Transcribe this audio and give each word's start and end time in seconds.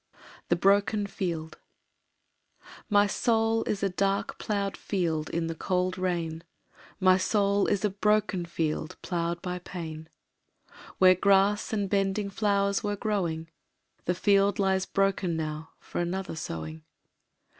The 0.49 0.55
Broken 0.55 1.05
Field 1.05 1.59
My 2.89 3.05
soul 3.05 3.63
is 3.65 3.83
a 3.83 3.89
dark 3.89 4.39
ploughed 4.39 4.75
field 4.75 5.29
In 5.29 5.45
the 5.45 5.53
cold 5.53 5.95
rain; 5.95 6.43
My 6.99 7.17
soul 7.17 7.67
is 7.67 7.85
a 7.85 7.91
broken 7.91 8.43
field 8.45 8.95
Ploughed 9.03 9.43
by 9.43 9.59
pain. 9.59 10.09
Where 10.97 11.13
grass 11.13 11.71
and 11.71 11.87
bending 11.87 12.31
flowers 12.31 12.83
Were 12.83 12.95
growing, 12.95 13.49
The 14.05 14.15
field 14.15 14.57
lies 14.57 14.87
broken 14.87 15.37
now 15.37 15.69
For 15.79 16.01
another 16.01 16.35
sowing. 16.35 16.81